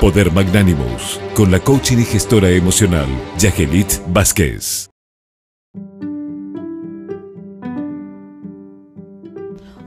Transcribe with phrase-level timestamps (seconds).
[0.00, 3.06] Poder Magnánimos, con la coaching y gestora emocional,
[3.36, 4.88] Yagelit Vázquez.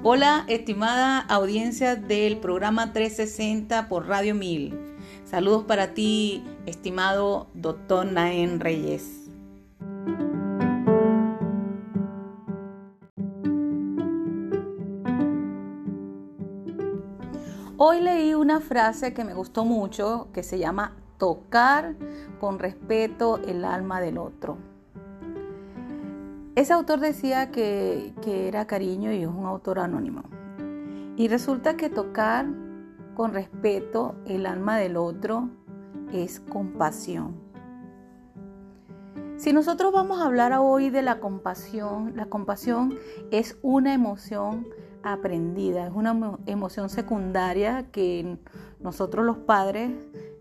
[0.04, 4.78] Hola, estimada audiencia del programa 360 por Radio 1000.
[5.26, 9.23] Saludos para ti, estimado doctor Naén Reyes.
[17.78, 21.96] Hoy leí una frase que me gustó mucho que se llama tocar
[22.40, 24.58] con respeto el alma del otro.
[26.54, 30.22] Ese autor decía que, era cariño y es un autor anónimo.
[31.18, 32.46] Y resulta que tocar
[33.16, 35.50] con respeto el alma del otro
[36.12, 37.34] es compasión.
[39.38, 43.00] Si nosotros vamos a hablar hoy de la compasión, la compasión
[43.32, 44.68] es una emoción
[45.04, 48.38] aprendida, es una emoción secundaria que
[48.80, 49.92] nosotros los padres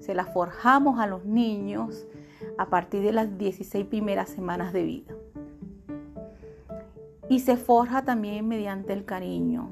[0.01, 2.07] se la forjamos a los niños
[2.59, 5.15] a partir de las 16 primeras semanas de vida.
[7.29, 9.71] Y se forja también mediante el cariño,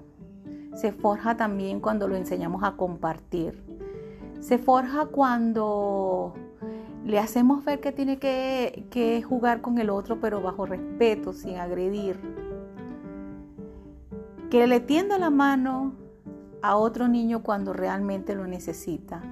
[0.74, 3.62] se forja también cuando lo enseñamos a compartir,
[4.40, 6.34] se forja cuando
[7.04, 11.56] le hacemos ver que tiene que, que jugar con el otro pero bajo respeto, sin
[11.56, 12.39] agredir
[14.50, 15.92] que le tienda la mano
[16.60, 19.22] a otro niño cuando realmente lo necesita,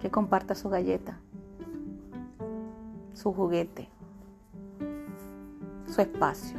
[0.00, 1.20] que comparta su galleta,
[3.12, 3.88] su juguete,
[5.86, 6.58] su espacio.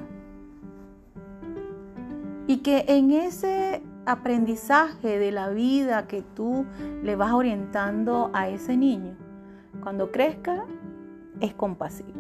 [2.48, 6.66] Y que en ese aprendizaje de la vida que tú
[7.04, 9.18] le vas orientando a ese niño,
[9.84, 10.66] cuando crezca,
[11.42, 12.14] es compasivo.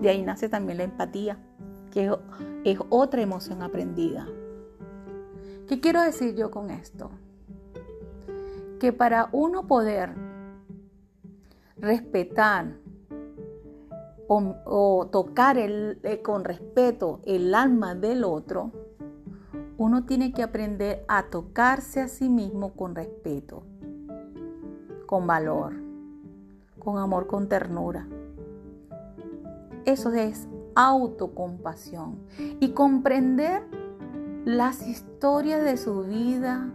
[0.00, 1.38] De ahí nace también la empatía
[2.64, 4.26] es otra emoción aprendida.
[5.68, 7.10] ¿Qué quiero decir yo con esto?
[8.80, 10.14] Que para uno poder
[11.76, 12.76] respetar
[14.26, 18.72] o, tocar eh, con respeto el alma del otro,
[19.78, 23.62] uno tiene que aprender a tocarse a sí mismo con respeto,
[25.06, 25.74] con valor,
[26.78, 28.06] con amor, con ternura.
[29.84, 30.48] Eso es
[30.78, 32.20] autocompasión
[32.60, 33.64] y comprender
[34.44, 36.70] las historias de su vida,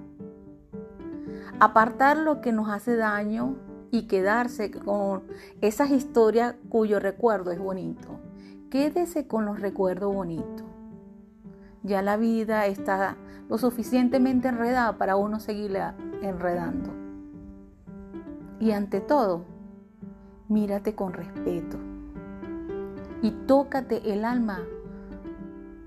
[1.61, 3.55] apartar lo que nos hace daño
[3.91, 5.23] y quedarse con
[5.61, 8.19] esas historias cuyo recuerdo es bonito.
[8.69, 10.65] Quédese con los recuerdos bonitos.
[11.83, 13.15] Ya la vida está
[13.47, 16.89] lo suficientemente enredada para uno seguirla enredando.
[18.59, 19.45] Y ante todo,
[20.49, 21.92] mírate con respeto
[23.23, 24.59] y tócate el alma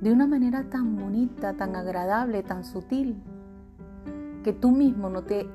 [0.00, 3.22] de una manera tan bonita, tan agradable, tan sutil,
[4.42, 5.46] que tú mismo no te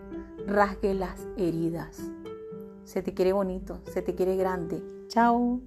[0.46, 2.12] rasgue las heridas.
[2.84, 4.84] Se te quiere bonito, se te quiere grande.
[5.08, 5.60] Chao.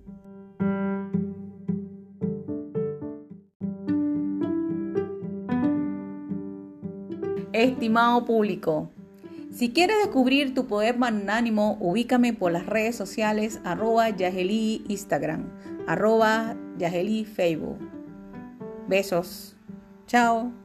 [7.52, 8.90] Estimado público,
[9.54, 15.48] si quieres descubrir tu poder magnánimo, ubícame por las redes sociales arroba Yaheli Instagram
[15.86, 17.78] arroba Yaheli Facebook.
[18.88, 19.56] Besos.
[20.06, 20.63] Chao.